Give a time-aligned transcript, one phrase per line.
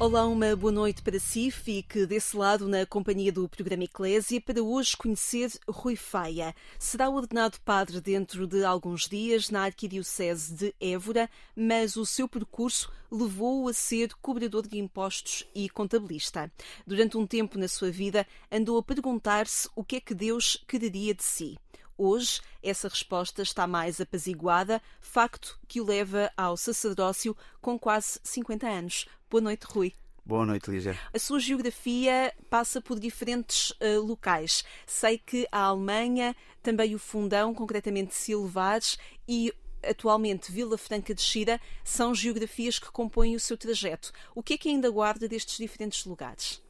[0.00, 1.50] Olá, uma boa noite para si.
[1.50, 6.54] Fique desse lado na companhia do programa Eclésia para hoje conhecer Rui Faia.
[6.78, 12.90] Será ordenado padre dentro de alguns dias na Arquidiocese de Évora, mas o seu percurso
[13.12, 16.50] levou-o a ser cobrador de impostos e contabilista.
[16.86, 21.14] Durante um tempo na sua vida, andou a perguntar-se o que é que Deus quereria
[21.14, 21.58] de si.
[22.02, 28.66] Hoje, essa resposta está mais apaziguada, facto que o leva ao sacerdócio com quase 50
[28.66, 29.06] anos.
[29.28, 29.92] Boa noite, Rui.
[30.24, 30.98] Boa noite, Lígia.
[31.12, 34.64] A sua geografia passa por diferentes uh, locais.
[34.86, 38.96] Sei que a Alemanha, também o Fundão, concretamente Silvares
[39.28, 39.52] e
[39.82, 44.10] atualmente Vila Franca de Xira, são geografias que compõem o seu trajeto.
[44.34, 46.62] O que é que ainda guarda destes diferentes lugares?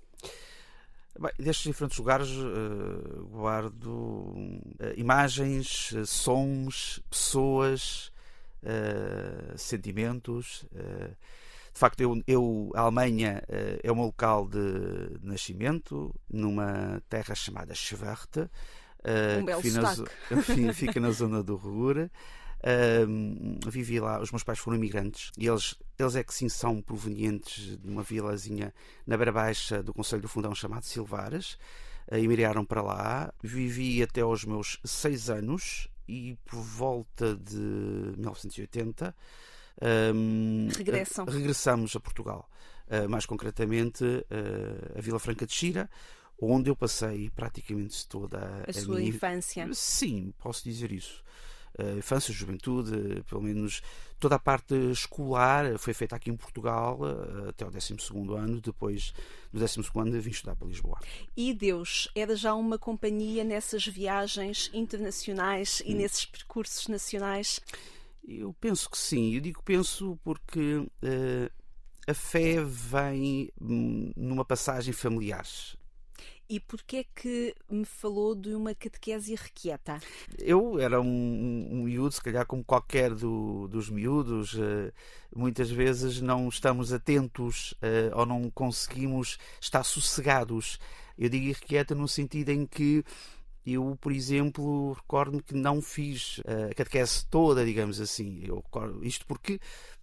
[1.21, 4.65] Bem, destes diferentes lugares uh, guardo uh,
[4.97, 8.11] imagens, uh, sons, pessoas,
[9.57, 10.67] sentimentos.
[10.71, 13.43] de facto, eu, eu, a Alemanha
[13.83, 18.51] é o meu local de nascimento, numa terra chamada Schwerte,
[19.41, 22.11] um que fica na, fica na zona do Ruhr.
[22.61, 26.83] Uh, vivi lá, os meus pais foram imigrantes e eles, eles é que sim são
[26.83, 28.75] provenientes de uma vilazinha
[29.07, 31.55] na beira baixa do Conselho do Fundão chamado Silvares.
[32.11, 39.15] Uh, emigraram para lá, vivi até aos meus seis anos e por volta de 1980
[40.15, 41.25] um, Regressam.
[41.25, 42.47] regressamos a Portugal.
[42.89, 44.05] Uh, mais concretamente
[44.95, 45.89] a Vila Franca de Xira,
[46.39, 49.09] onde eu passei praticamente toda a, a sua minha...
[49.09, 49.67] infância.
[49.73, 51.25] Sim, posso dizer isso
[51.79, 53.83] uh, infância, juventude, pelo menos
[54.19, 56.99] toda a parte escolar foi feita aqui em Portugal
[57.49, 57.95] até o 12
[58.37, 59.13] ano, depois
[59.53, 60.99] do 12 ano vim estudar para Lisboa.
[61.37, 65.99] E Deus era já uma companhia nessas viagens internacionais e hum.
[65.99, 67.61] nesses percursos nacionais?
[68.27, 71.51] Eu penso que sim, eu digo penso porque uh,
[72.07, 75.47] a fé vem hum, numa passagem familiar.
[76.51, 80.01] E porquê é que me falou de uma catequese requieta?
[80.37, 84.93] Eu era um, um miúdo, se calhar como qualquer do, dos miúdos, uh,
[85.33, 90.81] muitas vezes não estamos atentos uh, ou não conseguimos estar sossegados.
[91.17, 93.05] Eu digo irrequieta no sentido em que
[93.65, 98.43] eu, por exemplo, recordo-me que não fiz uh, a catequese toda, digamos assim.
[98.45, 98.65] Eu,
[99.03, 99.61] isto porque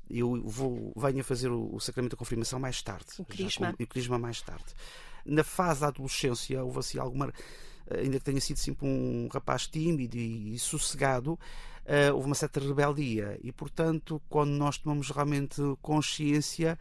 [0.09, 3.07] eu vou, venho a fazer o, o sacramento da confirmação mais tarde.
[3.19, 3.73] O crisma.
[3.73, 4.73] Com, o crisma mais tarde
[5.27, 7.31] na fase da adolescência houve assim alguma
[7.95, 12.59] ainda que tenha sido sempre um rapaz tímido e, e sossegado, uh, houve uma certa
[12.59, 13.39] rebeldia.
[13.41, 16.77] E, portanto, quando nós tomamos realmente consciência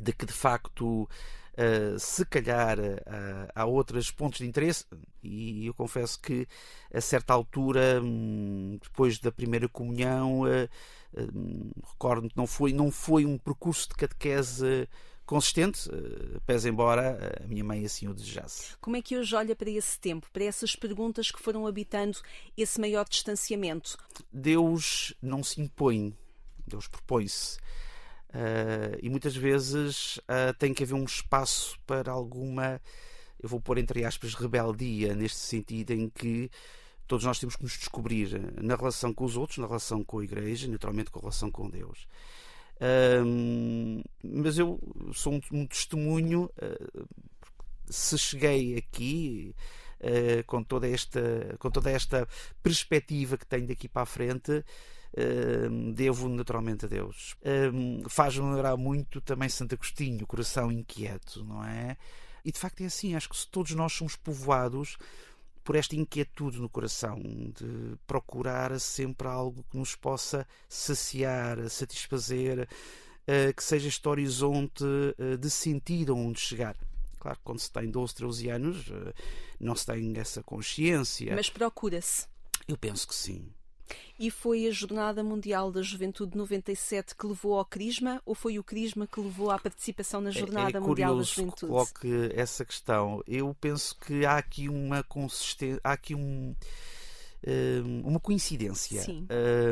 [0.00, 4.86] de que, de facto, uh, se calhar uh, há outros pontos de interesse,
[5.22, 6.46] e eu confesso que,
[6.92, 10.42] a certa altura, um, depois da primeira comunhão,
[11.34, 14.88] hum, recordo-me que não foi, não foi um percurso de catequese
[15.24, 18.76] consistente, eh, pese embora a minha mãe assim o desejasse.
[18.80, 22.18] Como é que hoje olha para esse tempo, para essas perguntas que foram habitando
[22.56, 23.96] esse maior distanciamento?
[24.32, 26.16] Deus não se impõe,
[26.66, 27.58] Deus propõe-se.
[28.30, 32.80] Uh, e muitas vezes uh, tem que haver um espaço para alguma,
[33.38, 36.50] eu vou pôr entre aspas, rebeldia, neste sentido em que
[37.06, 40.24] todos nós temos que nos descobrir na relação com os outros, na relação com a
[40.24, 42.06] Igreja, naturalmente com a relação com Deus.
[44.22, 44.78] Mas eu
[45.12, 46.50] sou um, um testemunho.
[46.60, 47.06] Uh,
[47.88, 49.54] se cheguei aqui
[50.00, 52.26] uh, com, toda esta, com toda esta
[52.62, 54.64] perspectiva que tenho daqui para a frente,
[55.94, 57.36] devo naturalmente a Deus.
[58.08, 61.98] Faz-me lembrar muito também Santo Agostinho, coração inquieto, não é?
[62.42, 64.96] E de facto é assim, acho que todos nós somos povoados
[65.64, 73.54] por esta inquietude no coração de procurar sempre algo que nos possa saciar, satisfazer, uh,
[73.54, 76.76] que seja este horizonte uh, de sentido onde chegar.
[77.18, 79.14] Claro que quando se tem 12, 13 anos uh,
[79.60, 81.34] não se tem essa consciência.
[81.34, 82.26] Mas procura-se.
[82.66, 83.48] Eu penso que sim.
[84.18, 88.64] E foi a Jornada Mundial da Juventude 97 que levou ao Crisma ou foi o
[88.64, 91.60] Crisma que levou à participação na Jornada é, é Mundial da Juventude?
[91.60, 93.22] Que coloque essa questão.
[93.26, 96.54] Eu penso que há aqui uma consistência, há aqui um
[97.46, 99.02] hum, uma coincidência.
[99.02, 99.26] Sim.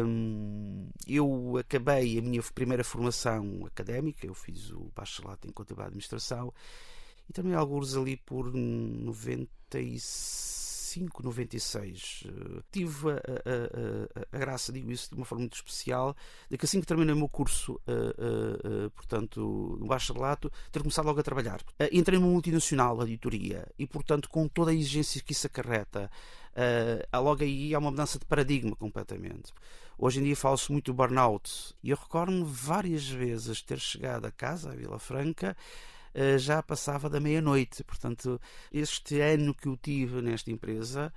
[0.05, 5.91] Um, eu acabei a minha primeira formação académica, eu fiz o bacharelato em Contabilidade e
[5.91, 6.53] Administração
[7.29, 10.60] e também alguns ali por 96
[10.91, 12.25] 95, 96.
[12.73, 16.17] Tive a, a, a, a, graça, digo isso de uma forma muito especial,
[16.51, 21.07] de que assim que terminei o meu curso, uh, uh, portanto, no bacharelato, ter começado
[21.07, 21.61] logo a trabalhar.
[21.93, 26.11] entrei numa multinacional, a editoria, e, portanto, com toda a exigência que isso acarreta,
[26.55, 29.53] uh, logo aí há uma mudança de paradigma completamente.
[30.03, 34.31] Hoje em dia fala-se muito do burnout, e eu recordo-me várias vezes ter chegado a
[34.31, 35.55] casa, a Vila Franca, eh,
[36.39, 37.85] já passava da meia-noite.
[37.85, 38.41] Portanto,
[38.73, 41.13] este ano que eu tive nesta empresa,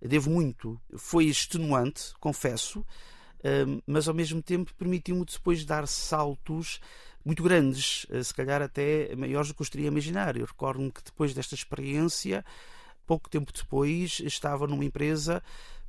[0.00, 0.80] devo muito.
[0.96, 2.84] Foi extenuante, confesso,
[3.42, 6.80] eh, mas ao mesmo tempo permitiu-me depois dar saltos
[7.24, 10.36] muito grandes, eh, se calhar até maiores do que eu gostaria de imaginar.
[10.36, 12.44] Eu recordo-me que depois desta experiência,
[13.06, 15.42] pouco tempo depois, estava numa empresa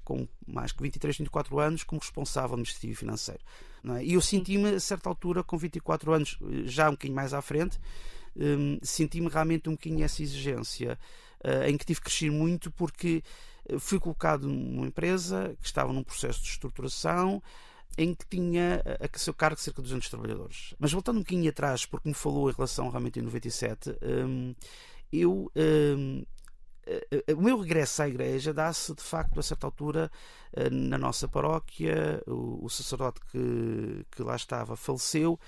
[0.04, 3.42] com mais que 23, 24 anos, como responsável administrativo financeiro.
[3.98, 4.06] É?
[4.06, 7.80] E eu senti-me, a certa altura, com 24 anos, já um bocadinho mais à frente,
[8.36, 10.98] um, senti-me realmente um bocadinho essa exigência,
[11.44, 13.24] uh, em que tive que crescer muito porque
[13.68, 17.42] eh, fui colocado numa empresa que estava num processo de estruturação
[17.98, 20.74] em que tinha a, seu cargo cerca de 200 trabalhadores.
[20.78, 24.54] Mas voltando um bocadinho atrás, porque me falou em relação realmente em 97, um,
[25.14, 26.26] eu um,
[26.86, 30.12] eh, o meu regresso à igreja dá-se de facto a certa altura
[30.72, 32.22] na nossa paróquia.
[32.28, 35.40] O, o sacerdote que, que lá estava faleceu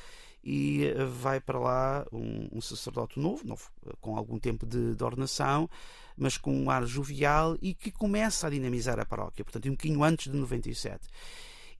[0.47, 4.95] e eh, vai para lá um, um sacerdote novo, novo, eh, com algum tempo de,
[4.95, 5.69] de, ordenação,
[6.15, 10.01] mas com um ar jovial e que começa a dinamizar a paróquia, portanto, um bocadinho
[10.01, 11.05] antes de 97.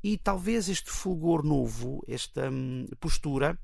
[0.04, 3.58] E talvez este fulgor novo, esta hum, postura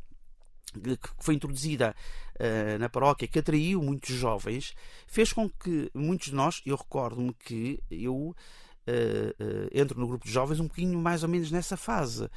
[0.73, 1.93] que foi introduzida
[2.39, 4.73] uh, na paróquia, que atraiu muitos jovens,
[5.05, 10.25] fez com que muitos de nós, eu recordo-me que eu uh, uh, entro no grupo
[10.25, 12.27] de jovens um bocadinho mais ou menos nessa fase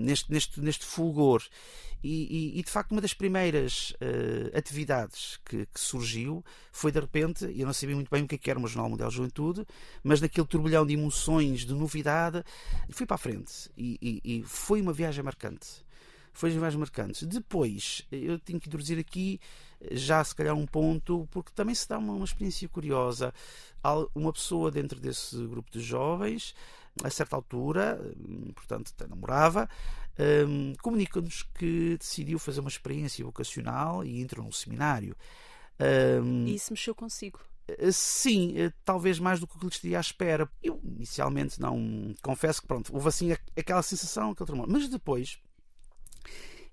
[0.00, 1.42] neste, neste, neste fulgor.
[2.02, 6.98] E, e, e, de facto, uma das primeiras uh, atividades que, que, surgiu foi de
[6.98, 9.16] repente, eu não sabia muito bem o que, é que era o Jornal Mundial de
[9.16, 9.66] Juventude,
[10.02, 12.42] mas naquele turbilhão de emoções, de novidade,
[12.90, 15.84] fui para a frente e, e foi uma viagem marcante.
[16.32, 17.26] Foi uma viagem marcante.
[17.26, 19.38] Depois, eu tenho que introduzir aqui
[19.90, 23.34] já se calhar um ponto, porque também se dá uma, uma experiência curiosa.
[23.82, 26.54] Há uma pessoa dentro desse grupo de jovens
[27.02, 29.68] a certa altura, hum, portanto, namorava,
[30.46, 35.16] um, comunica-nos que decidiu fazer uma experiência vocacional e entrou num seminário.
[36.22, 37.40] Um, e isso mexeu consigo?
[37.78, 40.50] Eh, sim, eh, talvez mais do que lhe estaria à espera.
[40.62, 44.66] Eu inicialmente não confesso que pronto, houve assim aquela sensação, aquele tremor.
[44.68, 45.38] Mas depois,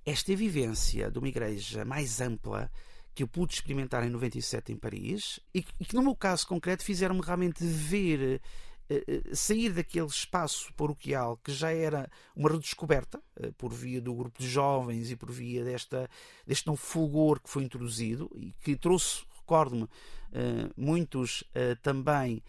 [0.06, 2.72] esta vivência de uma igreja mais ampla
[3.14, 7.22] que eu pude experimentar em 97 em Paris e que no meu caso concreto fizeram-me
[7.22, 8.40] realmente ver
[9.34, 14.48] sair daquele espaço paroquial que já era uma redescoberta eh, por via do grupo de
[14.48, 16.10] jovens e por via desta,
[16.46, 19.88] deste novo fulgor que foi introduzido e que trouxe, recordo-me,
[20.76, 21.44] muitos
[21.82, 22.44] também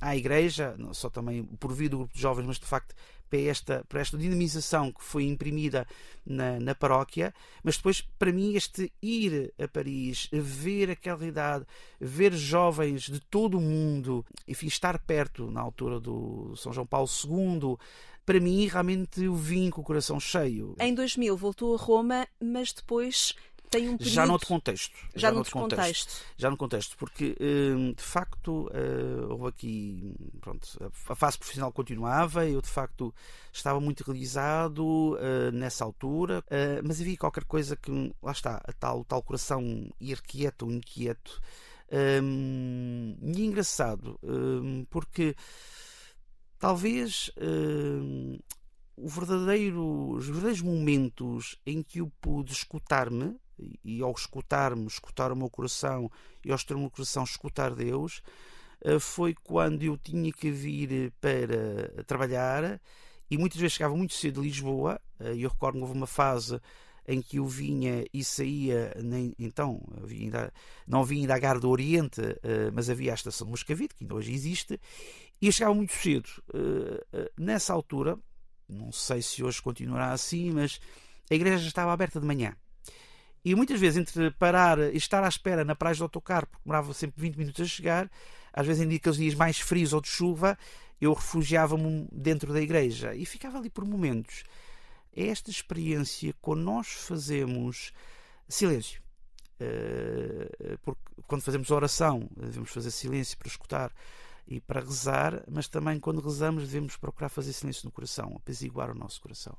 [0.00, 2.94] à igreja, não só também por via do grupo de jovens, mas de facto
[3.28, 5.86] para esta, para esta dinamização que foi imprimida
[6.24, 11.64] na, na paróquia, mas depois, para mim, este ir a Paris, ver aquela idade,
[12.00, 17.08] ver jovens de todo o mundo, enfim, estar perto na altura do São João Paulo
[17.08, 17.76] II,
[18.24, 20.76] para mim, realmente eu vim com o coração cheio.
[20.78, 23.34] Em 2000 voltou a Roma, mas depois
[23.68, 24.14] tem um período...
[24.14, 24.94] Já noutro contexto.
[25.14, 26.06] Já, já noutro contexto.
[26.06, 26.34] contexto.
[26.36, 30.66] Já no contexto, porque hum, de facto eh, houve aqui, pronto,
[31.08, 33.14] a fase profissional continuava, eu de facto
[33.52, 37.90] estava muito realizado eh, nessa altura, eh, mas havia qualquer coisa que,
[38.22, 41.40] lá está, a tal, tal coração irquieto, inquieto,
[42.22, 45.34] hum, e engraçado, hum, porque
[46.58, 47.30] talvez
[48.96, 53.36] o verdadeiro, os verdadeiros momentos em que eu pude escutar-me
[53.84, 56.10] e ao escutar-me, escutar o meu coração
[56.44, 58.22] e ao estar o meu coração escutar Deus,
[58.80, 62.80] eh, foi quando eu tinha que vir para trabalhar
[63.30, 65.00] e muitas vezes chegava muito cedo de Lisboa.
[65.20, 66.60] Eh, eu recordo que houve uma fase
[67.06, 70.52] em que eu vinha e saía, nem, então, vinha,
[70.86, 74.14] não vinha da Gar do Oriente, eh, mas havia a estação de Moscavide, que ainda
[74.14, 74.78] hoje existe,
[75.40, 76.28] e eu chegava muito cedo.
[77.38, 78.18] Nessa altura,
[78.68, 80.80] não sei se hoje continuará assim, mas
[81.30, 82.54] a igreja estava aberta de manhã.
[83.48, 86.92] E muitas vezes, entre parar e estar à espera na praia do autocarro, porque demorava
[86.92, 88.10] sempre 20 minutos a chegar,
[88.52, 90.58] às vezes em aqueles dias mais frios ou de chuva,
[91.00, 94.44] eu refugiava-me dentro da igreja e ficava ali por momentos.
[95.16, 97.90] É esta experiência quando nós fazemos
[98.46, 99.00] silêncio.
[99.58, 103.90] Uh, porque quando fazemos oração, devemos fazer silêncio para escutar
[104.46, 108.94] e para rezar, mas também quando rezamos devemos procurar fazer silêncio no coração, apaziguar o
[108.94, 109.56] nosso coração.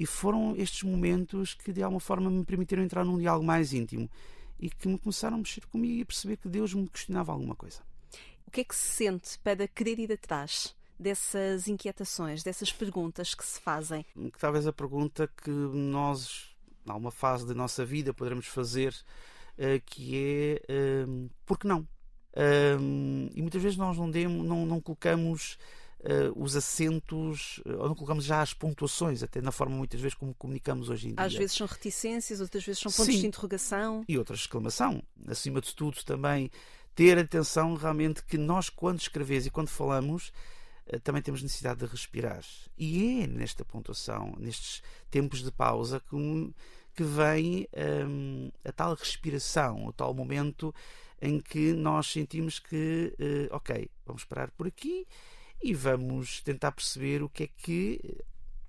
[0.00, 4.08] E foram estes momentos que de alguma forma me permitiram entrar num diálogo mais íntimo
[4.58, 7.82] e que me começaram a mexer comigo e perceber que Deus me questionava alguma coisa.
[8.46, 13.44] O que é que se sente para querer ir atrás dessas inquietações, dessas perguntas que
[13.44, 14.06] se fazem?
[14.38, 16.48] Talvez a pergunta que nós,
[16.86, 18.94] em alguma fase da nossa vida, poderemos fazer,
[19.58, 20.16] uh, que
[20.66, 21.80] é uh, por que não?
[22.32, 25.58] Uh, e muitas vezes nós não, demos, não, não colocamos
[26.00, 30.34] uh, os acentos, ou não colocamos já as pontuações, até na forma muitas vezes como
[30.34, 31.24] comunicamos hoje em dia.
[31.24, 33.20] Às vezes são reticências, outras vezes são pontos Sim.
[33.20, 34.04] de interrogação.
[34.08, 35.02] E outra exclamação.
[35.26, 36.50] Acima de tudo, também
[36.94, 40.32] ter atenção realmente que nós, quando escrevemos e quando falamos,
[40.86, 42.44] uh, também temos necessidade de respirar.
[42.78, 46.54] E é nesta pontuação, nestes tempos de pausa, que,
[46.94, 47.68] que vem
[48.06, 50.74] um, a tal respiração, o tal momento
[51.22, 55.06] em que nós sentimos que, uh, ok, vamos parar por aqui
[55.62, 58.18] e vamos tentar perceber o que é que,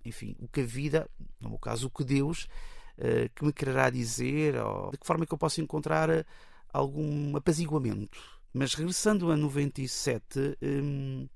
[0.03, 2.47] enfim, o que a vida, no meu caso, o que Deus,
[2.97, 6.25] uh, que me quererá dizer, ou de que forma é que eu posso encontrar
[6.73, 8.19] algum apaziguamento.
[8.53, 11.27] Mas regressando a 97, um,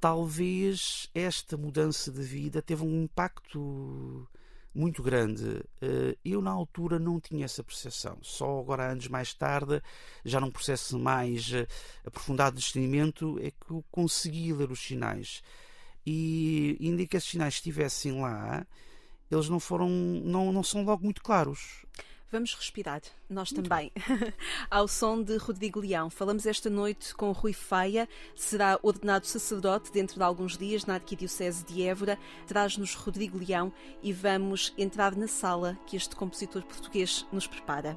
[0.00, 4.28] talvez esta mudança de vida teve um impacto
[4.76, 5.64] muito grande.
[6.24, 8.18] Eu, na altura, não tinha essa percepção.
[8.22, 9.82] Só agora, anos mais tarde,
[10.24, 11.50] já num processo mais
[12.04, 15.42] aprofundado de discernimento, é que eu consegui ler os sinais.
[16.06, 18.66] E ainda que esses sinais estivessem lá,
[19.30, 21.84] eles não foram, não, não são logo muito claros.
[22.30, 23.92] Vamos respirar, nós Muito também.
[24.68, 30.16] Ao som de Rodrigo Leão, falamos esta noite com Rui Faia, será ordenado sacerdote dentro
[30.16, 32.18] de alguns dias na Arquidiocese de Évora.
[32.46, 37.96] Traz-nos Rodrigo Leão e vamos entrar na sala que este compositor português nos prepara.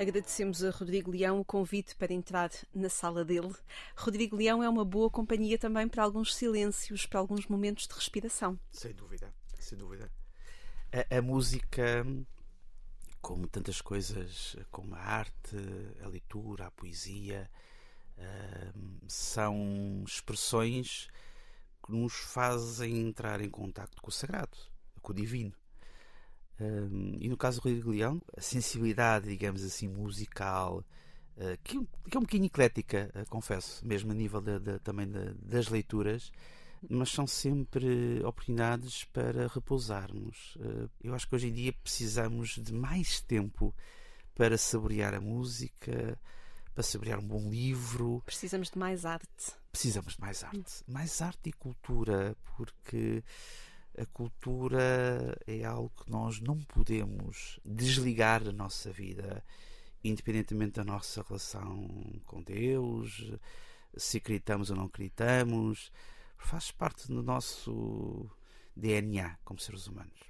[0.00, 3.54] Agradecemos a Rodrigo Leão o convite para entrar na sala dele.
[3.94, 8.58] Rodrigo Leão é uma boa companhia também para alguns silêncios, para alguns momentos de respiração.
[8.72, 10.10] Sem dúvida, sem dúvida.
[10.90, 12.02] A, a música,
[13.20, 15.56] como tantas coisas, como a arte,
[16.02, 17.50] a leitura, a poesia,
[18.16, 21.08] uh, são expressões
[21.84, 24.56] que nos fazem entrar em contato com o sagrado,
[25.02, 25.59] com o divino.
[26.60, 30.84] Um, e no caso do Rodrigo Leão, a sensibilidade, digamos assim, musical,
[31.36, 31.78] uh, que,
[32.10, 35.68] que, é um bocadinho eclética, uh, confesso, mesmo a nível de, de, também de, das
[35.68, 36.30] leituras,
[36.88, 40.56] mas são sempre oportunidades para repousarmos.
[40.56, 43.74] Uh, eu acho que hoje em dia precisamos de mais tempo
[44.34, 46.18] para saborear a música,
[46.74, 48.22] para saborear um bom livro.
[48.26, 49.52] Precisamos de mais arte.
[49.72, 50.84] Precisamos de mais arte.
[50.86, 53.22] Mais arte e cultura, porque
[54.00, 59.44] a cultura é algo que nós não podemos desligar da nossa vida,
[60.02, 61.86] independentemente da nossa relação
[62.24, 63.30] com Deus,
[63.96, 65.92] se acreditamos ou não acreditamos,
[66.38, 68.30] faz parte do nosso
[68.76, 70.20] DNA como seres humanos.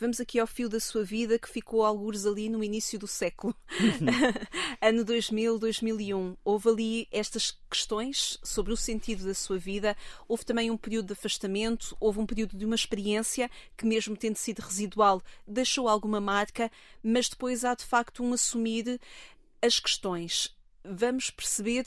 [0.00, 3.54] Vamos aqui ao fio da sua vida que ficou algures ali no início do século.
[4.80, 6.36] ano 2000, 2001.
[6.44, 9.96] Houve ali estas questões sobre o sentido da sua vida.
[10.26, 14.36] Houve também um período de afastamento, houve um período de uma experiência que, mesmo tendo
[14.36, 16.68] sido residual, deixou alguma marca,
[17.00, 18.98] mas depois há de facto um assumir
[19.60, 20.56] as questões.
[20.84, 21.84] Vamos perceber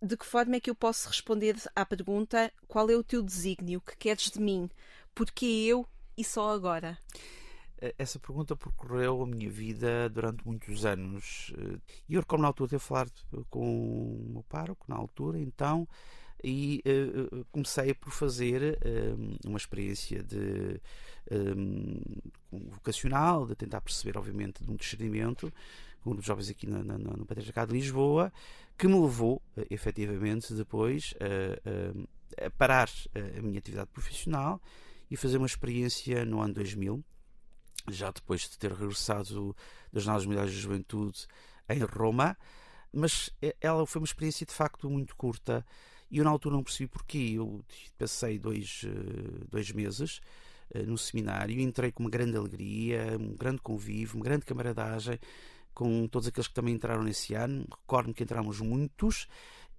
[0.00, 3.80] de que forma é que eu posso responder à pergunta: qual é o teu desígnio?
[3.80, 4.70] que queres de mim?
[5.14, 6.98] Porque eu e só agora?
[7.98, 11.52] Essa pergunta percorreu a minha vida durante muitos anos.
[12.08, 13.12] E eu recordo na altura ter falado
[13.50, 15.88] com o meu pároco, na altura, então,
[16.42, 20.80] e uh, comecei por fazer uh, uma experiência de
[21.30, 22.00] um,
[22.70, 25.52] vocacional, de tentar perceber, obviamente, de um discernimento
[26.02, 28.32] com um dos jovens aqui na, na, no Patriarcado de Lisboa,
[28.76, 31.14] que me levou, uh, efetivamente, depois
[32.44, 34.60] a parar a minha atividade profissional
[35.12, 37.04] e fazer uma experiência no ano 2000,
[37.90, 39.54] já depois de ter regressado
[39.92, 41.26] das Jornadas Mundiais de Juventude
[41.68, 42.34] em Roma,
[42.90, 43.28] mas
[43.60, 45.66] ela foi uma experiência de facto muito curta
[46.10, 47.32] e eu na altura não percebi porquê.
[47.34, 47.62] Eu
[47.98, 50.22] passei dois, eh, dois meses
[50.70, 55.18] eh, no seminário entrei com uma grande alegria, um grande convívio, uma grande camaradagem
[55.74, 57.66] com todos aqueles que também entraram nesse ano.
[57.70, 59.26] Recordo-me que entramos muitos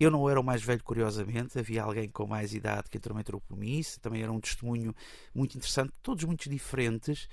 [0.03, 3.41] eu não era o mais velho, curiosamente, havia alguém com mais idade que também entrou
[3.41, 4.93] por mim, isso também era um testemunho
[5.33, 7.27] muito interessante, todos muito diferentes.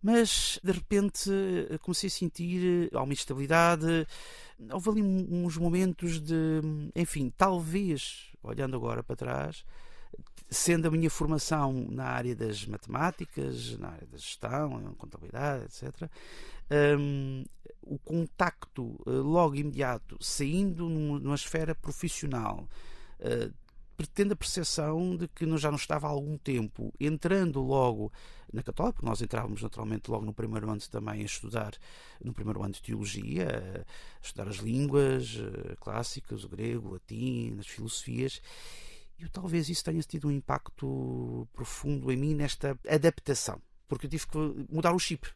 [0.00, 1.30] Mas de repente
[1.82, 4.06] comecei a sentir alguma instabilidade.
[4.72, 6.60] Houve ali uns momentos de,
[6.94, 9.64] enfim, talvez, olhando agora para trás,
[10.48, 16.08] sendo a minha formação na área das matemáticas, na área da gestão, contabilidade, etc.,
[16.70, 17.44] um,
[17.88, 22.68] o contacto uh, logo imediato, saindo numa esfera profissional,
[23.20, 23.52] uh,
[23.96, 28.12] pretende a percepção de que já não estava há algum tempo, entrando logo
[28.52, 31.72] na Católica, porque nós entrávamos naturalmente logo no primeiro ano também a estudar,
[32.22, 33.84] no primeiro ano de Teologia,
[34.20, 38.40] a estudar as línguas uh, clássicas, o grego, o latim, as filosofias,
[39.18, 44.26] e talvez isso tenha tido um impacto profundo em mim nesta adaptação, porque eu tive
[44.28, 44.38] que
[44.70, 45.28] mudar o chip.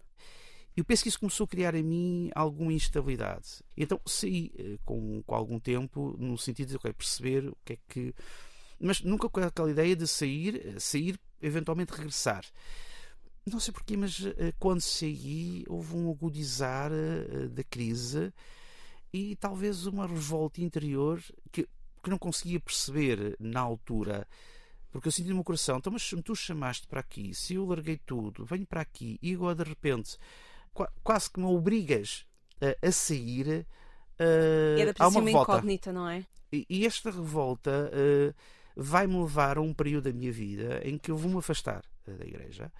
[0.76, 3.62] Eu penso que isso começou a criar em mim alguma instabilidade.
[3.76, 7.78] Então saí eh, com, com algum tempo no sentido de okay, perceber o que é
[7.88, 8.14] que.
[8.80, 12.44] Mas nunca com aquela ideia de sair, eh, sair, eventualmente regressar.
[13.44, 16.90] Não sei porquê, mas eh, quando saí houve um agudizar
[17.50, 18.32] da crise
[19.12, 21.68] e talvez uma revolta interior que,
[22.02, 24.26] que não conseguia perceber na altura
[24.92, 27.96] porque eu senti no meu coração, então, mas tu chamaste para aqui, se eu larguei
[27.96, 30.18] tudo, venho para aqui e agora de repente
[31.02, 32.26] quase que me obrigas
[32.60, 33.66] a, a sair.
[34.18, 36.24] Uh, Era para uma incógnita, não é?
[36.52, 38.34] E, e esta revolta uh,
[38.76, 42.24] vai-me levar a um período da minha vida em que eu vou-me afastar uh, da
[42.24, 42.72] igreja.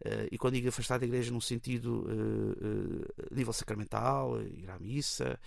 [0.00, 2.06] Uh, e quando digo afastar da igreja num sentido
[3.32, 5.38] nível sacramental, ir à missa,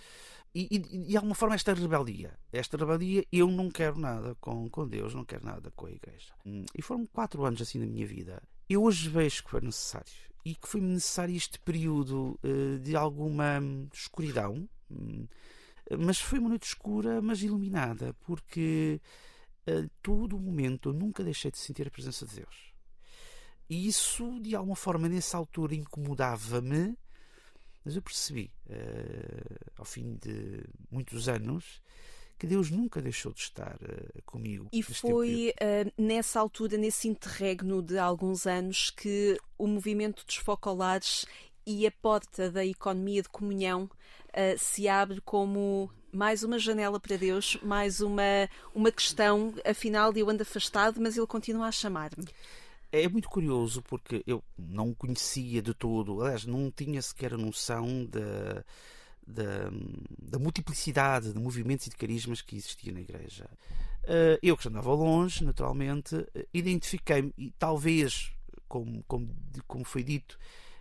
[0.54, 4.86] e, e, de alguma forma esta rebeldia, esta rebeldia, eu não quero nada com, com
[4.86, 6.34] Deus, não quero nada com a igreja.
[6.76, 8.42] E foram quatro anos assim na minha vida.
[8.68, 10.12] Eu hoje vejo que foi necessário
[10.44, 13.60] e que foi necessário este período uh, de alguma
[13.92, 15.26] escuridão, hum,
[15.98, 19.00] mas foi uma noite escura, mas iluminada, porque
[19.68, 22.72] uh, todo o momento eu nunca deixei de sentir a presença de Deus.
[23.68, 26.96] E isso, de alguma forma, nessa altura incomodava-me,
[27.84, 31.80] mas eu percebi, uh, ao fim de muitos anos,
[32.42, 34.66] que Deus nunca deixou de estar uh, comigo.
[34.72, 41.24] E foi uh, nessa altura, nesse interregno de alguns anos, que o movimento dos focolares
[41.64, 47.16] e a porta da economia de comunhão uh, se abre como mais uma janela para
[47.16, 52.26] Deus, mais uma, uma questão, afinal eu ando afastado, mas ele continua a chamar-me.
[52.90, 58.04] É muito curioso porque eu não conhecia de todo, aliás, não tinha sequer a noção
[58.04, 58.64] da
[59.26, 59.70] da,
[60.20, 63.48] da, multiplicidade de movimentos e de carismas que existia na Igreja.
[64.04, 68.32] Uh, eu que andava longe, naturalmente, uh, identifiquei-me, e talvez,
[68.68, 69.28] como, como,
[69.66, 70.38] como foi dito,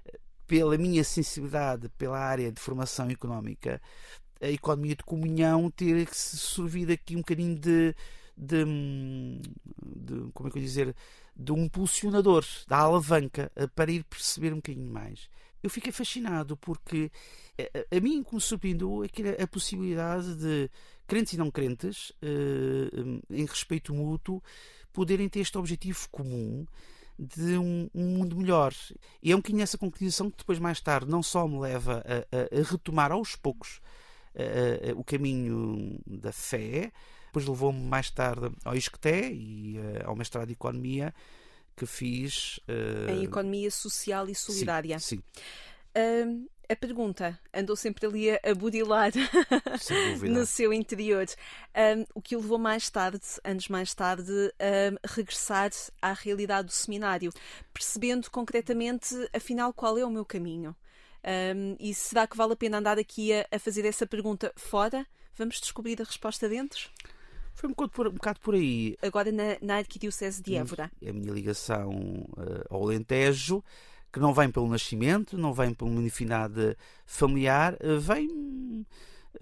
[0.08, 3.82] uh, pela minha sensibilidade pela área de formação económica,
[4.41, 7.95] a economia de comunhão ter que se servir aqui um bocadinho de,
[8.36, 8.65] de,
[9.86, 10.95] de, como é que eu dizer,
[11.36, 15.30] de um impulsionador, da alavanca, para ir perceber um bocadinho mais
[15.63, 17.12] eu fiquei fascinado porque
[17.74, 20.69] a, a mim como surpreendeu é a possibilidade de
[21.08, 24.41] crentes e não crentes, uh, em respeito mútuo,
[24.93, 26.65] poderem ter este objetivo comum
[27.19, 28.74] de um, um, mundo melhor.
[29.21, 32.58] E é um bocadinho essa conclusão que depois, mais tarde, não só me leva a,
[32.58, 33.82] a, a retomar aos poucos
[34.36, 36.91] uh, o caminho da fé,
[37.26, 41.13] depois levou-me mais tarde ao ISCTE e uh, ao mestrado de Economia,
[41.76, 42.60] que fiz.
[43.10, 45.00] Em Economia Social e Solidária.
[45.00, 45.17] Sim.
[45.17, 45.24] sim.
[45.95, 49.12] Uh, a pergunta andou sempre ali a burilar
[50.23, 51.25] no seu interior.
[51.75, 56.71] Um, o que o levou mais tarde, anos mais tarde, a regressar à realidade do
[56.71, 57.34] seminário,
[57.73, 60.73] percebendo concretamente, afinal, qual é o meu caminho.
[61.55, 65.05] Um, e será que vale a pena andar aqui a, a, fazer essa pergunta fora?
[65.36, 66.89] Vamos descobrir a resposta dentro?
[67.53, 68.97] Foi um bocado por, um bocado por aí.
[69.01, 70.89] Agora na, na Arquidiocese de Évora.
[71.05, 73.62] A minha ligação uh, ao Alentejo
[74.12, 78.86] que não vem pelo nascimento, não vem por uma afinidade familiar, eh, vem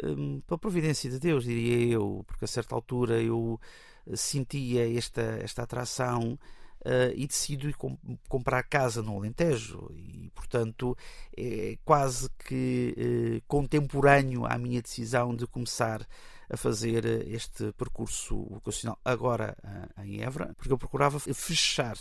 [0.03, 3.59] um, pela providência de Deus, diria eu, porque a certa altura eu
[4.05, 6.37] eh, sentia esta, esta atração
[6.85, 9.89] uh, e decido comp comprar casa no Alentejo.
[9.91, 10.97] E, portanto,
[11.35, 16.05] é quase que uh, contemporâneo à minha decisão de começar
[16.49, 18.99] a fazer este percurso vocacional.
[19.03, 21.97] Agora uh, em Évora, porque eu procurava fechar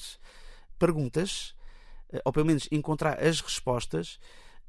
[0.78, 1.54] perguntas
[2.24, 4.18] ou pelo menos encontrar as respostas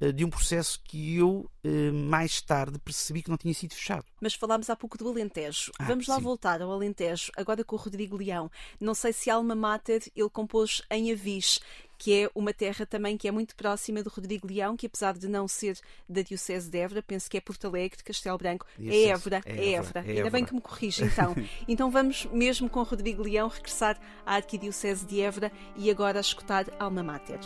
[0.02, 4.06] eh, de um processo que eu eh, mais tarde percebi que não tinha sido fechado.
[4.21, 5.71] Mas falámos há pouco do Alentejo.
[5.78, 6.21] Ah, Vamos lá sim.
[6.21, 8.49] voltar ao Alentejo, agora com o Rodrigo Leão.
[8.80, 11.60] Não sei se Alma Mater ele compôs em Avis,
[11.99, 15.27] que é uma terra também que é muito próxima do Rodrigo Leão, que apesar de
[15.27, 19.41] não ser da Diocese de Évora, penso que é Porto Alegre, Castelo Branco, é Évora,
[19.45, 20.05] é, é Évora.
[20.07, 21.35] É Ainda bem que me corrige então.
[21.67, 27.03] então vamos mesmo com Rodrigo Leão regressar à Arquidiocese de Évora e agora escutar Alma
[27.03, 27.39] Mater.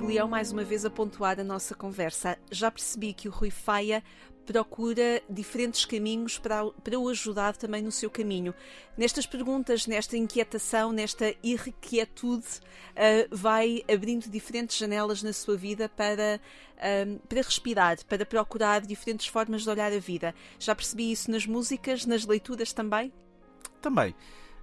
[0.00, 2.38] Rodrigo Leão, mais uma vez a pontuar a nossa conversa.
[2.50, 4.02] Já percebi que o Rui Faia
[4.46, 8.54] procura diferentes caminhos para, para o ajudar também no seu caminho.
[8.96, 16.40] Nestas perguntas, nesta inquietação, nesta irrequietude, uh, vai abrindo diferentes janelas na sua vida para,
[16.76, 20.34] uh, para respirar, para procurar diferentes formas de olhar a vida.
[20.58, 23.12] Já percebi isso nas músicas, nas leituras também?
[23.82, 24.14] Também.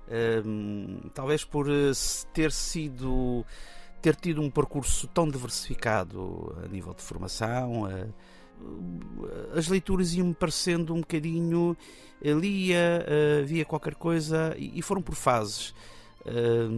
[0.08, 1.92] Uh, talvez por eh,
[2.34, 3.46] ter sido
[4.08, 7.84] ter tido um percurso tão diversificado a nível de formação,
[9.54, 11.76] as leituras iam-me parecendo um bocadinho.
[12.22, 13.06] lia,
[13.46, 15.74] via qualquer coisa e foram por fases.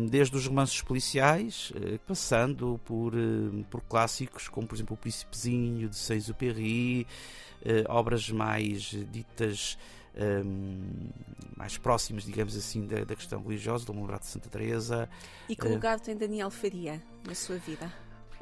[0.10, 1.72] Desde os romances policiais,
[2.08, 3.14] passando por,
[3.70, 7.06] por clássicos como, por exemplo, O Príncipezinho de Saint-Exupéry,
[7.88, 9.78] obras mais ditas
[10.16, 11.10] um,
[11.56, 15.10] mais próximas, digamos assim, da, da questão religiosa, do Lembrado de Santa Teresa.
[15.48, 17.92] E que lugar uh, tem Daniel Faria na sua vida?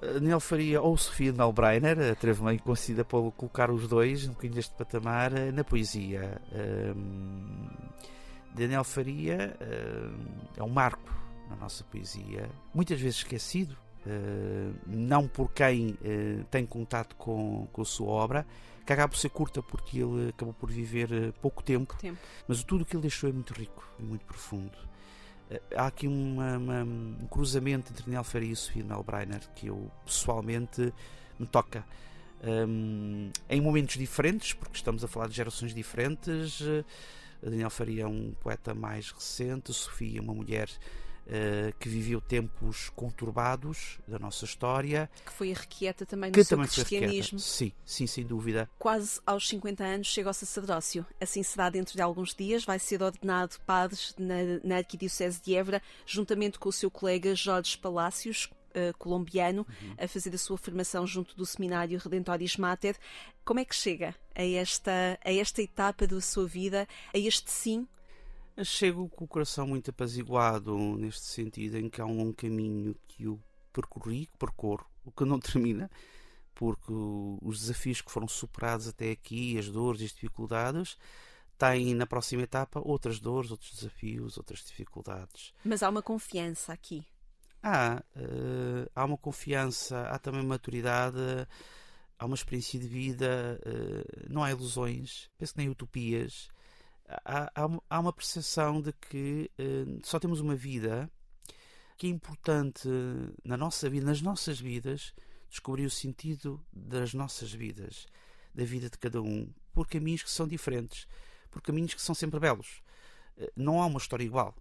[0.01, 4.75] Daniel Faria ou Sofia Melbreiner, atrevo-me a conhecida por colocar os dois um bocadinho deste
[4.75, 6.39] patamar na poesia.
[6.95, 7.67] Um,
[8.53, 11.15] Daniel Faria uh, é um marco
[11.49, 13.75] na nossa poesia, muitas vezes esquecido,
[14.05, 18.45] uh, não por quem uh, tem contato com, com a sua obra,
[18.87, 22.83] que acaba por ser curta porque ele acabou por viver pouco tempo, tempo, mas tudo
[22.83, 24.77] o que ele deixou é muito rico e muito profundo.
[25.75, 30.93] Há aqui uma, uma, um cruzamento entre Daniel Faria e Sofia Melbreiner que eu pessoalmente
[31.37, 31.85] me toca.
[32.41, 36.61] Um, em momentos diferentes, porque estamos a falar de gerações diferentes,
[37.41, 40.69] Daniel Faria é um poeta mais recente, Sofia, uma mulher
[41.79, 45.09] que viveu tempos conturbados da nossa história.
[45.25, 47.39] Que foi requieta também no seu também cristianismo.
[47.39, 48.69] Sim, sim, sem dúvida.
[48.79, 51.05] Quase aos 50 anos chega ao sacerdócio.
[51.19, 52.63] Assim será dentro de alguns dias.
[52.63, 57.77] Vai ser ordenado padre na, na Arquidiocese de Évora, juntamente com o seu colega Jorge
[57.77, 59.95] Palácios, Uh, colombiano uhum.
[59.97, 62.95] a fazer a sua formação junto do Seminário Redentoris Mater.
[63.43, 67.87] Como é que chega a esta, a esta etapa da sua vida, a este sim?
[68.63, 73.25] Chego com o coração muito apaziguado neste sentido, em que há um longo caminho que
[73.25, 73.39] eu
[73.71, 75.89] percorri, que percorro, o que não termina,
[76.55, 76.91] porque
[77.41, 80.97] os desafios que foram superados até aqui, as dores e as dificuldades,
[81.57, 85.53] têm na próxima etapa outras dores, outros desafios, outras dificuldades.
[85.63, 87.05] Mas há uma confiança aqui.
[87.61, 91.17] Há, uh, há uma confiança, há também maturidade,
[92.17, 96.49] há uma experiência de vida, uh, não há ilusões, penso que nem utopias.
[97.07, 97.51] Há,
[97.89, 101.09] há, uma percepção de que uh, só temos uma vida,
[101.97, 102.87] que é importante
[103.43, 105.13] na nossa vida, nas nossas vidas,
[105.49, 108.05] descobrir o sentido das nossas vidas,
[108.53, 111.07] da vida de cada um, por caminhos que são diferentes,
[111.49, 112.81] por caminhos que são sempre belos.
[113.55, 114.53] Não há uma história igual,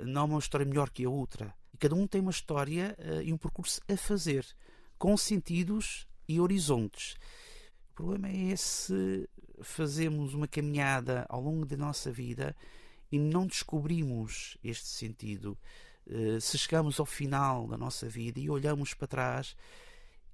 [0.00, 3.32] não há uma história melhor que a outra Cada um tem uma história uh, e
[3.32, 4.46] um percurso a fazer,
[4.98, 7.16] com sentidos e horizontes.
[7.90, 9.26] O problema é se
[9.62, 12.56] fazemos uma caminhada ao longo da nossa vida
[13.10, 15.58] e não descobrimos este sentido.
[16.06, 19.56] Uh, se chegamos ao final da nossa vida e olhamos para trás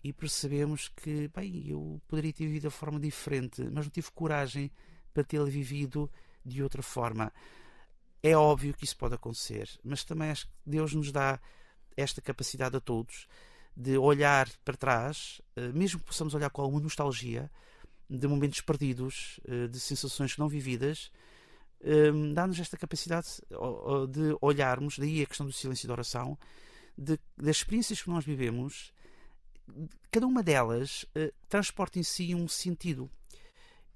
[0.03, 4.71] e percebemos que, bem, eu poderia ter vivido de forma diferente, mas não tive coragem
[5.13, 6.11] para tê-la vivido
[6.45, 7.33] de outra forma.
[8.23, 11.41] É óbvio que isso pode acontecer, mas também acho que Deus nos dá
[11.97, 13.27] esta capacidade a todos
[13.77, 17.51] de olhar para trás, eh, mesmo que possamos olhar com alguma nostalgia,
[18.09, 21.11] de momentos perdidos, eh, de sensações não vividas,
[21.83, 23.29] ehm, dá-nos esta capacidade
[24.11, 26.39] de olharmos, daí a questão do silêncio e da oração,
[26.97, 28.93] de, das experiências que nós vivemos,
[30.11, 33.11] cada uma delas eh, transporta em si um sentido.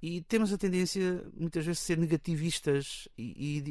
[0.03, 3.63] E temos a tendência, muitas vezes, a ser negativistas e,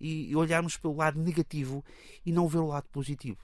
[0.00, 1.84] e, e, olharmos pelo lado negativo
[2.24, 3.38] e não ver o lado positivo.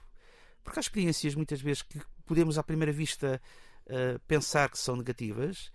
[0.63, 3.39] Porque há experiências, muitas vezes, que podemos, à primeira vista,
[3.85, 5.71] uh, pensar que são negativas,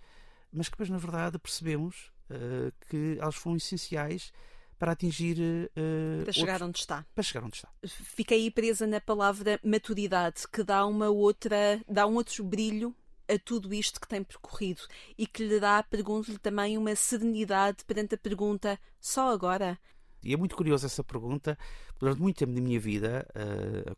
[0.51, 4.31] mas que depois, na verdade, percebemos uh, que elas foram essenciais
[4.77, 5.37] para atingir.
[5.39, 6.67] Uh, para chegar outros...
[6.69, 7.05] onde está.
[7.13, 7.69] Para chegar onde está.
[7.85, 11.81] Fiquei presa na palavra maturidade, que dá uma outra.
[11.87, 12.95] dá um outro brilho
[13.27, 14.81] a tudo isto que tem percorrido
[15.17, 19.77] e que lhe dá, pergunto-lhe também, uma serenidade perante a pergunta só agora?
[20.23, 21.57] E é muito curiosa essa pergunta.
[21.99, 23.95] Durante muito tempo da minha vida, uh,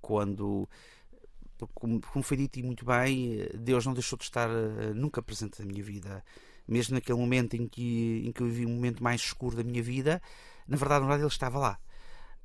[1.67, 5.22] quando, como, como, foi dito e muito bem, Deus não deixou de estar uh, nunca
[5.22, 6.24] presente na minha vida.
[6.67, 9.82] Mesmo naquele momento em que, em que eu vivi um momento mais escuro da minha
[9.82, 10.22] vida,
[10.67, 11.80] na verdade, na verdade ele estava lá.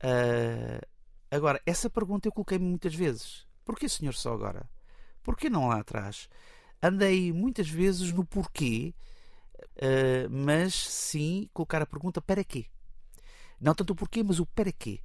[0.02, 0.86] Uh,
[1.30, 3.46] agora, essa pergunta eu coloquei-me muitas vezes.
[3.64, 4.68] Porquê, Senhor, só agora?
[5.22, 6.28] Porquê não lá atrás?
[6.86, 8.94] andei muitas vezes no porquê,
[9.76, 12.66] uh, mas sim colocar a pergunta para quê.
[13.58, 15.00] Não tanto o porquê, mas o para quê.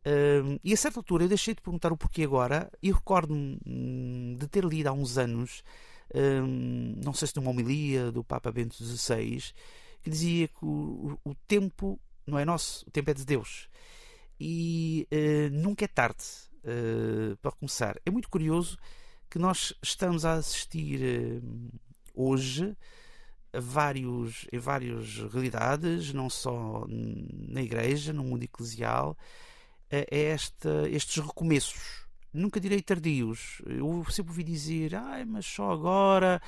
[0.00, 4.34] Uh, e a certa altura eu deixei de perguntar o porquê agora e recordo-me hum,
[4.38, 5.62] de ter lido há uns anos,
[6.14, 9.52] um, não sei se de uma homilia do Papa Bento XVI,
[10.02, 13.68] que dizia que o, o tempo não é nosso, o tempo é de Deus.
[14.38, 16.24] E uh, nunca é tarde
[16.64, 17.96] uh, para começar.
[18.06, 18.78] É muito curioso
[19.28, 21.40] que nós estamos a assistir eh,
[22.12, 22.76] hoje
[23.52, 29.16] a vários, em várias realidades, não só na igreja, no mundo eclesial,
[29.90, 32.06] a esta, estes recomeços.
[32.32, 33.60] Nunca direi tardios.
[33.66, 36.40] Eu sempre ouvi dizer, ah, mas só agora,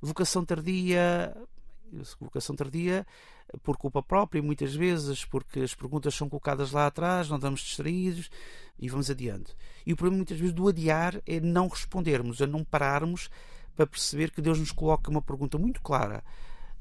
[0.00, 1.36] vocação tardia.
[2.20, 3.06] Vocação tardia
[3.62, 8.30] por culpa própria, muitas vezes porque as perguntas são colocadas lá atrás, não estamos distraídos
[8.78, 9.54] e vamos adiante.
[9.86, 13.30] E o problema muitas vezes do adiar é não respondermos, é não pararmos
[13.76, 16.24] para perceber que Deus nos coloca uma pergunta muito clara,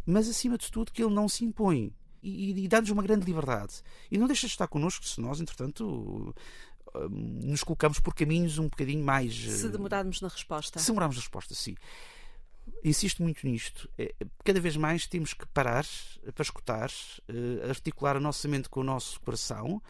[0.06, 3.82] mas acima de tudo que Ele não se impõe e, e dá-nos uma grande liberdade.
[4.10, 6.34] E não deixa de estar connosco se nós, entretanto,
[7.10, 9.36] nos colocamos por caminhos um bocadinho mais.
[9.36, 10.80] Se demorarmos na resposta.
[10.80, 11.76] Se demorarmos na resposta, sim.
[12.84, 13.90] Insisto muito nisto.
[13.98, 15.86] É, cada vez mais temos que parar
[16.34, 16.90] para escutar,
[17.68, 19.82] articular a nossa mente com o nosso coração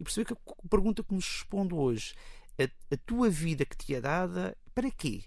[0.00, 2.14] e perceber que a pergunta que nos respondo hoje,
[2.58, 5.24] a, a tua vida que te é dada, para quê?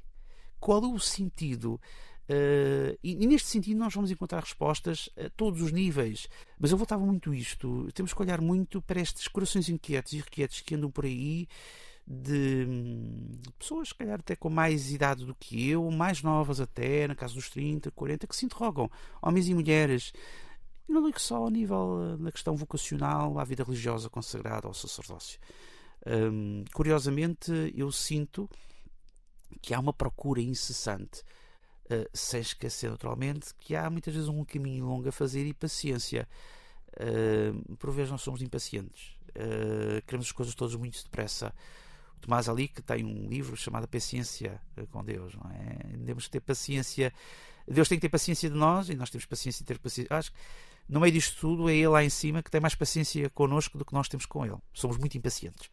[0.60, 1.80] Qual é o sentido?
[2.28, 6.28] Uh, e, e, neste sentido nós vamos encontrar respostas a todos os níveis.
[6.60, 7.88] Mas eu voltava muito isto.
[7.94, 11.48] Temos que olhar muito para estes corações inquietos e requietos que andam por aí
[12.08, 12.68] de
[13.58, 17.34] pessoas, se calhar até com mais idade do que eu, mais novas até, na casa
[17.34, 18.90] dos 30, 40, que se interrogam,
[19.22, 20.14] homens e mulheres.
[20.88, 25.40] E não digo só ao nível da questão vocacional, à vida religiosa consagrada ao sacerdócio.
[26.74, 28.48] Curiosamente, eu sinto
[29.62, 31.24] que há uma procura incessante,
[31.86, 36.28] uh, sem esquecer naturalmente que há muitas vezes um caminho longo a fazer e paciência.
[36.94, 41.54] Uh, por vezes nós somos impacientes, uh, queremos as coisas todas muito depressa.
[42.18, 45.98] O Tomás Ali, que tem um livro chamado Paciência com Deus, não é?
[46.06, 47.14] Temos que ter paciência.
[47.68, 50.16] Deus tem que ter paciência de nós e nós temos paciência de ter paciência.
[50.16, 50.38] Acho que
[50.88, 53.84] no meio disto tudo, é ele lá em cima que tem mais paciência connosco do
[53.84, 54.58] que nós temos com ele.
[54.74, 55.70] Somos muito impacientes.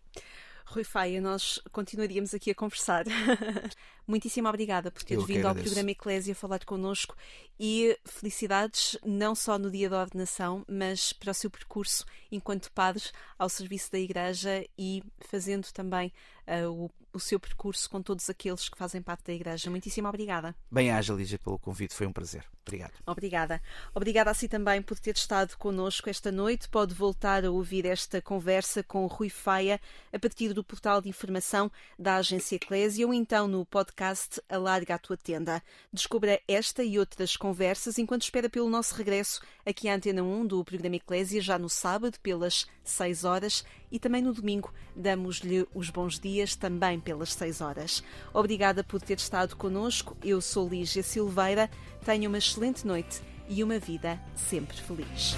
[0.72, 3.04] Rui Faia, nós continuaríamos aqui a conversar.
[4.08, 7.14] Muitíssimo obrigada por teres vindo ao programa Eclésia falar connosco
[7.61, 13.04] e felicidades não só no dia da ordenação, mas para o seu percurso enquanto padre
[13.38, 16.11] ao serviço da Igreja e fazendo também
[16.48, 19.70] uh, o o seu percurso com todos aqueles que fazem parte da Igreja.
[19.70, 20.55] Muitíssimo obrigada.
[20.70, 21.94] Bem, haja, Lígia, pelo convite.
[21.94, 22.44] Foi um prazer.
[22.64, 22.92] Obrigado.
[23.07, 23.62] Obrigada.
[23.94, 26.68] Obrigada a si também por ter estado connosco esta noite.
[26.68, 29.81] Pode voltar a ouvir esta conversa com Rui Faia
[30.12, 34.98] a partir do portal de informação da Agência Eclésia ou então no podcast Alarga a
[34.98, 35.62] Tua Tenda.
[35.92, 40.64] Descubra esta e outras conversas enquanto espera pelo nosso regresso aqui à Antena 1 do
[40.64, 46.18] programa Eclésia já no sábado pelas 6 horas e também no domingo damos-lhe os bons
[46.18, 48.03] dias também pelas 6 horas.
[48.33, 50.16] Obrigada por ter estado conosco.
[50.23, 51.71] Eu sou Lígia Silveira.
[52.05, 55.37] Tenha uma excelente noite e uma vida sempre feliz.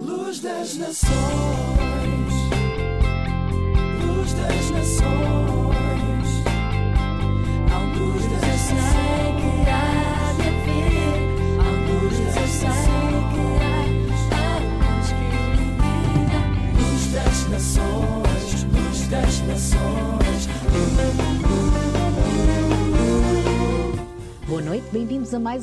[0.00, 1.53] Luz das Nações.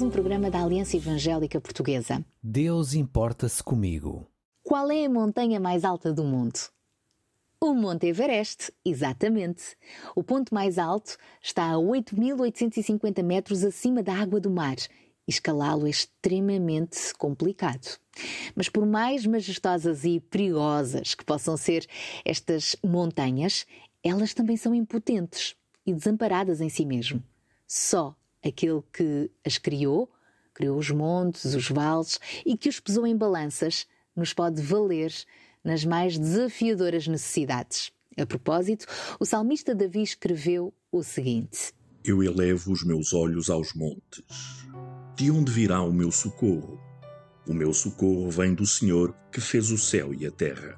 [0.01, 2.25] Mais um programa da Aliança Evangélica Portuguesa.
[2.41, 4.27] Deus importa-se comigo.
[4.63, 6.59] Qual é a montanha mais alta do mundo?
[7.59, 9.77] O Monte Everest, exatamente.
[10.15, 14.75] O ponto mais alto está a 8.850 metros acima da água do mar.
[15.27, 17.99] Escalá-lo é extremamente complicado.
[18.55, 21.85] Mas por mais majestosas e perigosas que possam ser
[22.25, 23.67] estas montanhas,
[24.03, 27.21] elas também são impotentes e desamparadas em si mesmo.
[27.67, 30.09] Só aquele que as criou,
[30.53, 35.13] criou os montes, os vales e que os pesou em balanças, nos pode valer
[35.63, 37.91] nas mais desafiadoras necessidades.
[38.17, 38.85] A propósito,
[39.19, 41.73] o salmista Davi escreveu o seguinte:
[42.03, 44.25] Eu elevo os meus olhos aos montes.
[45.15, 46.79] De onde virá o meu socorro?
[47.47, 50.77] O meu socorro vem do Senhor que fez o céu e a terra.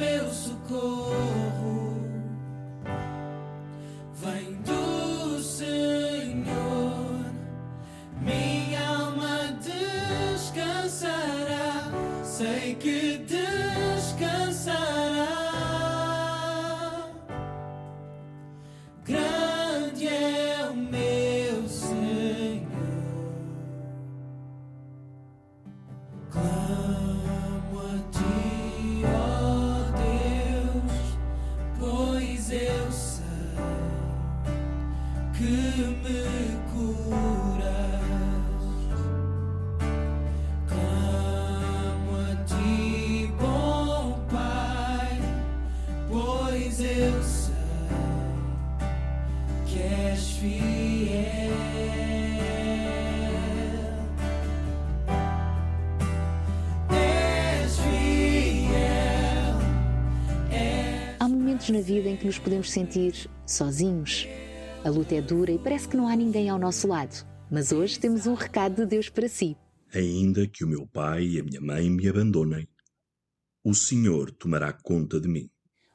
[62.31, 64.25] nos podemos sentir sozinhos.
[64.85, 67.27] A luta é dura e parece que não há ninguém ao nosso lado.
[67.51, 69.57] Mas hoje temos um recado de Deus para si.
[69.93, 72.65] Ainda que o meu pai e a minha mãe me abandonem,
[73.61, 75.49] o Senhor tomará conta de mim.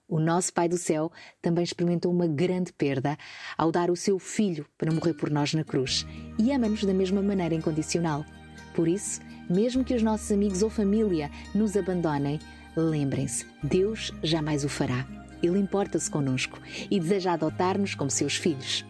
[0.07, 1.11] O nosso Pai do Céu
[1.41, 3.17] também experimentou uma grande perda
[3.57, 6.07] ao dar o seu Filho para morrer por nós na cruz
[6.39, 8.27] e ama-nos da mesma maneira incondicional.
[8.75, 12.39] Por isso, mesmo que os nossos amigos ou família nos abandonem,
[12.77, 15.26] lembrem-se, Deus jamais o fará.
[15.47, 16.59] Ele importa-se conosco
[16.91, 18.85] e deseja adotar-nos como seus filhos.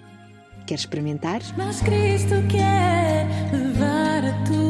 [0.67, 1.41] Quer experimentar?
[1.57, 4.66] Mas Cristo quer levar a tua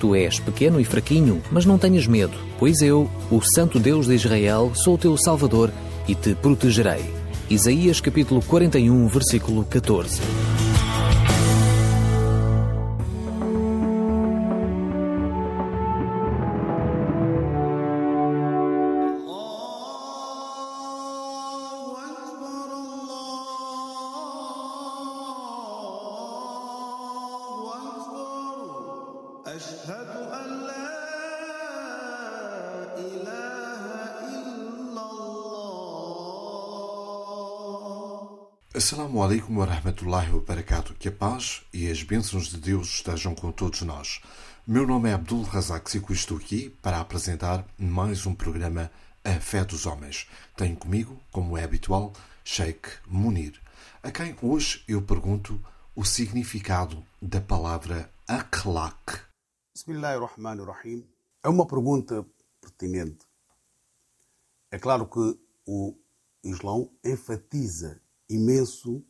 [0.00, 4.14] Tu és pequeno e fraquinho, mas não tenhas medo, pois eu, o Santo Deus de
[4.14, 5.72] Israel, sou o teu Salvador
[6.06, 7.04] e te protegerei.
[7.50, 10.67] Isaías capítulo 41, versículo 14.
[38.78, 40.94] Assalamu alaikum wa rahmatullahi wa barakatuh.
[40.94, 44.22] Que a paz e as bênçãos de Deus estejam com todos nós.
[44.64, 48.88] Meu nome é Abdul Razak e estou aqui para apresentar mais um programa
[49.24, 50.28] A Fé dos Homens.
[50.56, 52.12] Tenho comigo, como é habitual,
[52.44, 53.60] Sheikh Munir,
[54.00, 55.60] a quem hoje eu pergunto
[55.96, 59.22] o significado da palavra akhlaq.
[59.74, 61.04] Bismillahirrahmanirrahim.
[61.42, 62.24] É uma pergunta
[62.60, 63.26] pertinente.
[64.70, 65.98] É claro que o
[66.44, 69.04] Islão enfatiza imenso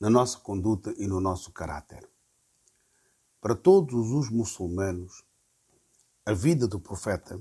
[0.00, 2.08] na nossa conduta e no nosso caráter.
[3.40, 5.24] Para todos os muçulmanos,
[6.24, 7.40] a vida do profeta,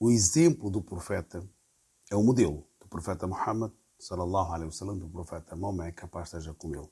[0.00, 1.46] o exemplo do profeta,
[2.10, 6.74] é o modelo do profeta Muhammad, sallallahu alaihi wasallam, do profeta Maomé, capaz esteja com
[6.74, 6.88] ele.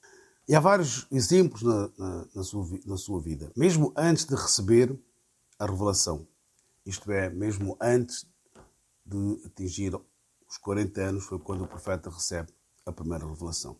[0.46, 4.96] E há vários exemplos na, na, na, sua, na sua vida, mesmo antes de receber
[5.58, 6.26] a revelação.
[6.84, 8.26] isto é, mesmo antes
[9.04, 9.94] de atingir
[10.48, 12.52] os 40 anos, foi quando o profeta recebe
[12.85, 13.77] a primeira revelação.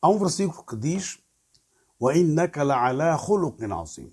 [0.00, 1.18] Há um versículo que diz:
[2.00, 4.12] وَإِنَّكَ لَعَلَى خُلُقٍ عَظِيمٍ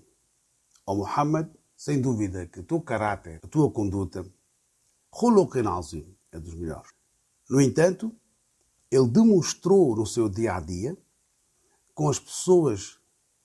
[0.86, 4.24] Ó Muhammad, sem dúvida que o teu caráter, a tua conduta,
[5.10, 6.90] خُلُقٍ عَظِيمٍ é dos melhores.
[7.50, 8.14] No entanto,
[8.90, 10.96] ele demonstrou no seu dia a dia,
[11.94, 12.98] com as pessoas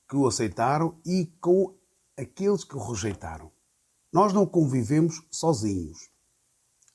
[0.08, 1.76] que o aceitaram e com
[2.18, 3.52] aqueles que o rejeitaram.
[4.12, 6.10] Nós não convivemos sozinhos.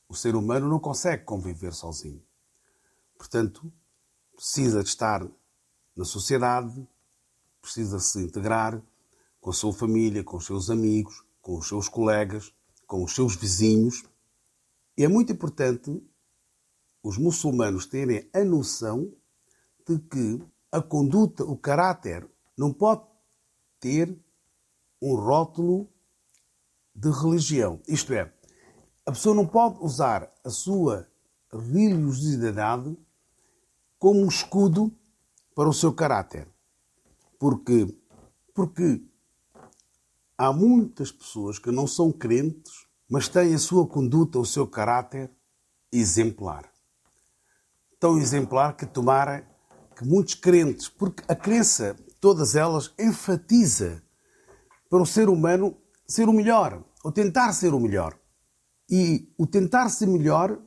[0.08, 2.22] O ser humano não consegue conviver sozinho.
[3.17, 3.71] Portanto,
[4.35, 5.27] precisa de estar
[5.95, 6.87] na sociedade,
[7.61, 8.81] precisa se integrar
[9.41, 12.53] com a sua família, com os seus amigos, com os seus colegas,
[12.85, 14.03] com os seus vizinhos.
[14.97, 16.01] E é muito importante
[17.03, 19.11] os muçulmanos terem a noção
[19.87, 20.41] de que
[20.71, 23.01] a conduta, o caráter, não pode
[23.79, 24.17] ter
[25.01, 25.89] um rótulo
[26.93, 27.81] de religião.
[27.87, 28.33] Isto é,
[29.05, 31.07] a pessoa não pode usar a sua
[31.51, 32.97] religiosidade
[33.99, 34.91] como um escudo
[35.55, 36.47] para o seu caráter.
[37.39, 37.87] Porque,
[38.53, 39.01] porque
[40.37, 45.31] há muitas pessoas que não são crentes, mas têm a sua conduta, o seu caráter
[45.91, 46.71] exemplar.
[47.99, 49.47] Tão exemplar que tomara
[49.95, 54.03] que muitos crentes, porque a crença, todas elas, enfatiza
[54.89, 55.75] para o ser humano
[56.07, 58.17] ser o melhor, ou tentar ser o melhor.
[58.89, 60.61] E o tentar ser melhor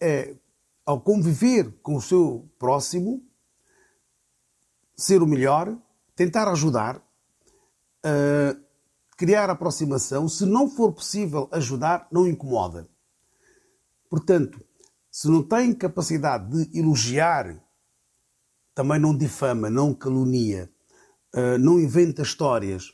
[0.00, 0.36] é,
[0.90, 3.22] ao conviver com o seu próximo,
[4.96, 5.78] ser o melhor,
[6.16, 8.60] tentar ajudar, uh,
[9.16, 10.28] criar aproximação.
[10.28, 12.88] Se não for possível ajudar, não incomoda.
[14.08, 14.60] Portanto,
[15.12, 17.56] se não tem capacidade de elogiar,
[18.74, 20.68] também não difama, não calunia,
[21.36, 22.92] uh, não inventa histórias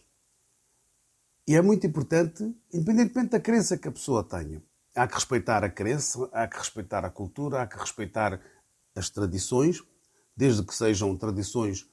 [1.48, 4.62] e é muito importante, independentemente da crença que a pessoa tenha.
[4.96, 8.40] Há que respeitar a crença, há que respeitar a cultura, há que respeitar
[8.96, 9.82] as tradições,
[10.34, 11.86] desde que sejam tradições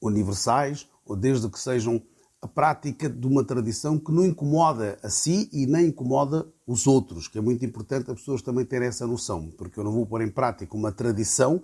[0.00, 2.02] universais ou desde que sejam
[2.42, 7.28] a prática de uma tradição que não incomoda a si e nem incomoda os outros,
[7.28, 10.22] que é muito importante as pessoas também terem essa noção, porque eu não vou pôr
[10.22, 11.62] em prática uma tradição,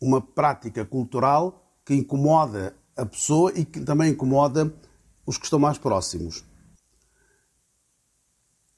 [0.00, 4.72] uma prática cultural que incomoda a pessoa e que também incomoda
[5.26, 6.44] os que estão mais próximos.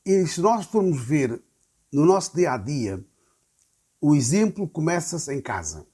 [0.04, 1.42] E se nós formos ver
[1.92, 3.04] no nosso dia a dia,
[4.00, 5.86] o exemplo começa-se em casa.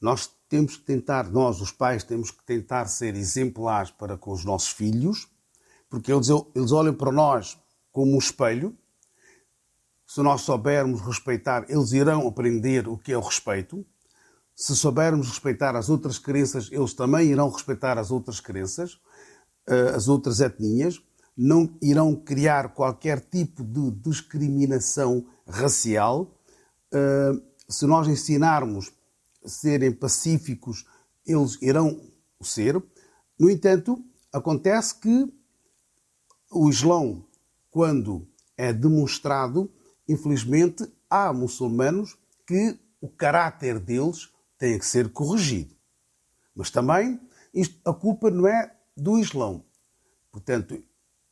[0.00, 4.44] Nós temos que tentar, nós, os pais, temos que tentar ser exemplares para com os
[4.44, 5.28] nossos filhos,
[5.88, 7.58] porque eles, eles olham para nós
[7.92, 8.76] como um espelho.
[10.06, 13.84] Se nós soubermos respeitar, eles irão aprender o que é o respeito.
[14.54, 18.98] Se soubermos respeitar as outras crenças, eles também irão respeitar as outras crenças.
[19.68, 20.98] Eh, as outras etnias,
[21.38, 26.36] não irão criar qualquer tipo de discriminação racial.
[26.92, 27.32] Eh,
[27.68, 28.92] se nós ensinarmos
[29.44, 30.84] a serem pacíficos,
[31.24, 32.00] eles irão
[32.42, 32.82] ser.
[33.38, 35.32] No entanto, acontece que
[36.50, 37.24] o Islão,
[37.70, 38.26] quando
[38.56, 39.70] é demonstrado,
[40.08, 44.28] infelizmente, há muçulmanos que o caráter deles
[44.58, 45.72] tem que ser corrigido.
[46.52, 47.20] Mas também
[47.54, 49.64] isto, a culpa não é do Islão.
[50.32, 50.82] Portanto,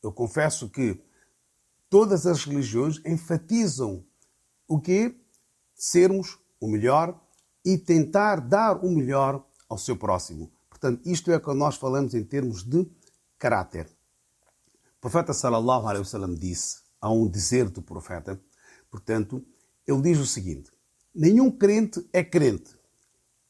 [0.07, 1.03] eu confesso que
[1.91, 4.05] todas as religiões enfatizam
[4.69, 5.15] o que
[5.75, 7.21] sermos o melhor
[7.65, 10.53] e tentar dar o melhor ao seu próximo.
[10.71, 12.89] Portanto, isto é quando nós falamos em termos de
[13.37, 13.89] caráter.
[14.97, 18.41] O profeta sallallahu alaihi wasallam disse, há um dizer do profeta,
[18.91, 19.45] portanto,
[19.87, 20.71] ele diz o seguinte:
[21.15, 22.77] nenhum crente é crente.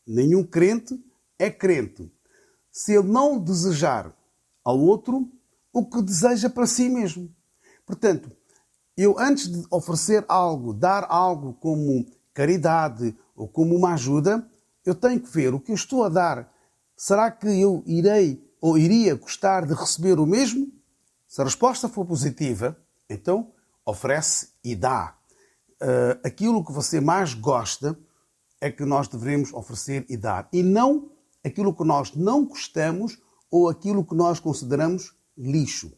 [0.06, 0.98] Nenhum crente
[1.38, 2.10] é crente
[2.70, 4.16] se ele não desejar
[4.64, 5.30] ao outro
[5.76, 7.30] o que deseja para si mesmo.
[7.84, 8.30] Portanto,
[8.96, 14.48] eu antes de oferecer algo, dar algo como caridade ou como uma ajuda,
[14.86, 16.50] eu tenho que ver o que eu estou a dar.
[16.96, 20.66] Será que eu irei ou iria gostar de receber o mesmo?
[21.28, 22.74] Se a resposta for positiva,
[23.10, 23.52] então
[23.84, 25.14] oferece e dá.
[25.74, 27.98] Uh, aquilo que você mais gosta
[28.62, 30.48] é que nós devemos oferecer e dar.
[30.54, 31.10] E não
[31.44, 33.18] aquilo que nós não gostamos
[33.50, 35.91] ou aquilo que nós consideramos lixo.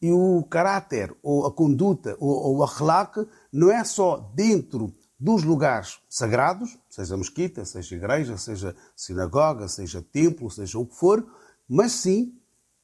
[0.00, 6.00] E o caráter, ou a conduta, ou, o akhlaq, não é só dentro dos lugares
[6.08, 11.26] sagrados, seja mesquita, seja igreja, seja sinagoga, seja templo, seja o que for,
[11.68, 12.34] mas sim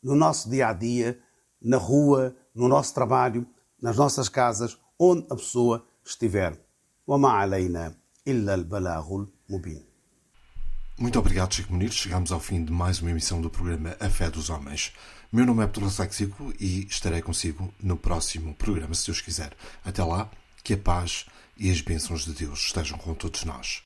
[0.03, 1.19] no nosso dia a dia,
[1.61, 3.47] na rua, no nosso trabalho,
[3.81, 6.67] nas nossas casas, onde a pessoa estiver.
[7.07, 7.95] وما علينا
[8.29, 9.90] إلا البلاغ المبين
[11.01, 11.93] muito obrigado, Chico Munir.
[11.93, 14.93] Chegamos ao fim de mais uma emissão do programa A Fé dos Homens.
[15.33, 19.53] Meu nome é Abdul Saxico e estarei consigo no próximo programa, se Deus quiser.
[19.85, 20.31] Até lá,
[20.65, 21.27] que a paz
[21.57, 23.83] e as bênçãos de Deus estejam com todos nós.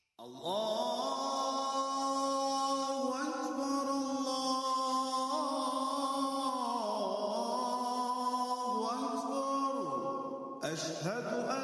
[10.72, 11.63] أشهد أن لا